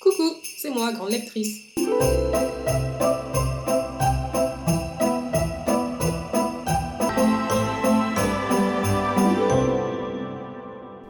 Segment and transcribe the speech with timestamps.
[0.00, 1.60] Coucou, c'est moi, grande lectrice.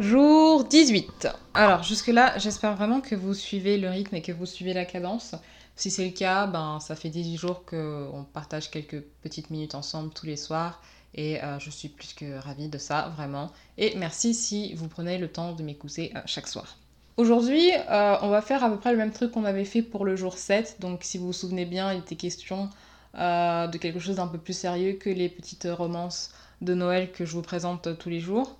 [0.00, 1.28] Jour 18.
[1.54, 5.34] Alors jusque-là, j'espère vraiment que vous suivez le rythme et que vous suivez la cadence.
[5.76, 10.12] Si c'est le cas, ben, ça fait 18 jours qu'on partage quelques petites minutes ensemble
[10.12, 10.82] tous les soirs.
[11.14, 13.50] Et euh, je suis plus que ravie de ça, vraiment.
[13.78, 16.76] Et merci si vous prenez le temps de m'écouter euh, chaque soir.
[17.20, 20.06] Aujourd'hui, euh, on va faire à peu près le même truc qu'on avait fait pour
[20.06, 20.76] le jour 7.
[20.80, 22.70] Donc si vous vous souvenez bien, il était question
[23.14, 27.32] de quelque chose d'un peu plus sérieux que les petites romances de Noël que je
[27.32, 28.56] vous présente tous les jours.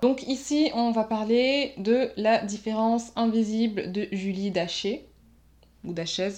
[0.00, 5.06] Donc ici, on va parler de la différence invisible de Julie Daché,
[5.84, 6.32] ou Dachez,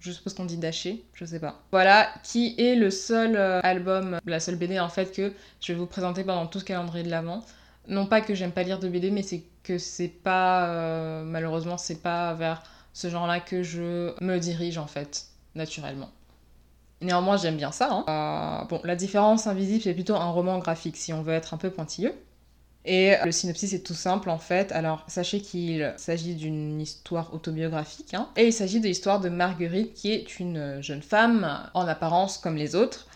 [0.00, 1.62] je suppose qu'on dit Daché, je sais pas.
[1.70, 5.78] Voilà, qui est le seul euh, album, la seule BD en fait que je vais
[5.78, 7.44] vous présenter pendant tout ce calendrier de l'avant.
[7.90, 11.76] Non pas que j'aime pas lire de BD, mais c'est que c'est pas, euh, malheureusement,
[11.76, 16.10] c'est pas vers ce genre-là que je me dirige en fait, naturellement.
[17.02, 17.88] Néanmoins, j'aime bien ça.
[17.90, 18.04] Hein.
[18.08, 21.56] Euh, bon, la différence invisible, c'est plutôt un roman graphique, si on veut être un
[21.56, 22.14] peu pointilleux.
[22.84, 24.72] Et le synopsis est tout simple en fait.
[24.72, 28.14] Alors sachez qu'il s'agit d'une histoire autobiographique.
[28.14, 28.28] Hein.
[28.36, 32.56] Et il s'agit de l'histoire de Marguerite qui est une jeune femme en apparence comme
[32.56, 33.06] les autres.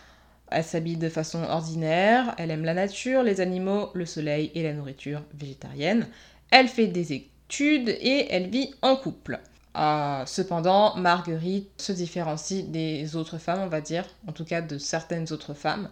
[0.55, 4.72] Elle s'habille de façon ordinaire, elle aime la nature, les animaux, le soleil et la
[4.72, 6.06] nourriture végétarienne.
[6.50, 9.41] Elle fait des études et elle vit en couple.
[9.77, 14.78] Euh, cependant, Marguerite se différencie des autres femmes, on va dire, en tout cas de
[14.78, 15.91] certaines autres femmes,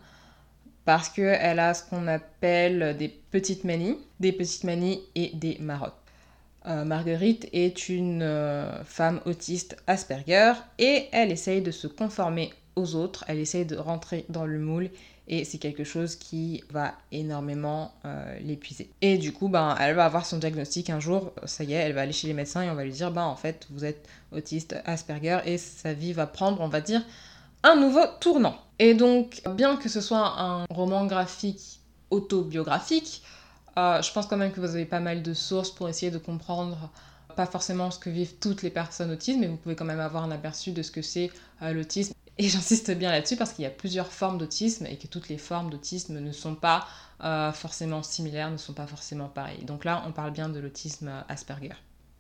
[0.85, 5.97] parce qu'elle a ce qu'on appelle des petites manies, des petites manies et des marottes.
[6.67, 12.95] Euh, Marguerite est une euh, femme autiste Asperger et elle essaye de se conformer aux
[12.95, 14.91] autres, elle essaye de rentrer dans le moule
[15.29, 18.91] et c'est quelque chose qui va énormément euh, l'épuiser.
[19.01, 21.93] Et du coup, ben, elle va avoir son diagnostic un jour, ça y est, elle
[21.93, 24.09] va aller chez les médecins et on va lui dire, ben, en fait, vous êtes
[24.33, 27.03] autiste Asperger et sa vie va prendre, on va dire,
[27.63, 28.57] un nouveau tournant.
[28.79, 31.81] Et donc, bien que ce soit un roman graphique
[32.11, 33.23] autobiographique,
[33.79, 36.19] euh, je pense quand même que vous avez pas mal de sources pour essayer de
[36.19, 36.91] comprendre
[37.37, 40.25] pas forcément ce que vivent toutes les personnes autistes, mais vous pouvez quand même avoir
[40.25, 41.31] un aperçu de ce que c'est
[41.63, 42.13] euh, l'autisme.
[42.39, 45.39] Et j'insiste bien là-dessus parce qu'il y a plusieurs formes d'autisme et que toutes les
[45.39, 46.87] formes d'autisme ne sont pas
[47.23, 49.65] euh, forcément similaires, ne sont pas forcément pareilles.
[49.65, 51.75] Donc là, on parle bien de l'autisme Asperger.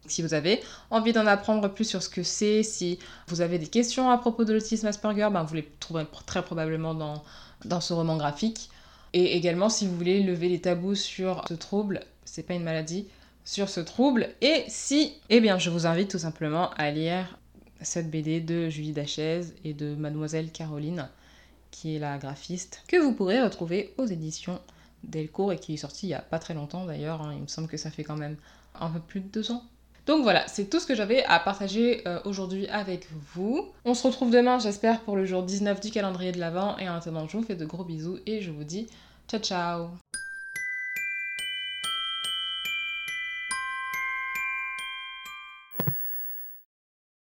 [0.06, 3.68] Si vous avez envie d'en apprendre plus sur ce que c'est, si vous avez des
[3.68, 7.22] questions à propos de l'autisme Asperger, ben vous les trouverez très probablement dans,
[7.64, 8.68] dans ce roman graphique.
[9.14, 13.06] Et également, si vous voulez lever les tabous sur ce trouble, c'est pas une maladie,
[13.44, 14.28] sur ce trouble.
[14.40, 17.38] Et si, eh bien, je vous invite tout simplement à lire
[17.82, 21.08] cette BD de Julie Dachez et de Mademoiselle Caroline,
[21.70, 24.60] qui est la graphiste, que vous pourrez retrouver aux éditions
[25.04, 27.22] Delcourt et qui est sortie il y a pas très longtemps d'ailleurs.
[27.22, 27.34] Hein.
[27.34, 28.36] Il me semble que ça fait quand même
[28.78, 29.64] un peu plus de deux ans
[30.06, 33.68] donc voilà, c'est tout ce que j'avais à partager euh, aujourd'hui avec vous.
[33.84, 36.76] On se retrouve demain, j'espère, pour le jour 19 du calendrier de l'Avent.
[36.78, 38.88] Et en attendant, je vous fais de gros bisous et je vous dis
[39.28, 40.01] ciao ciao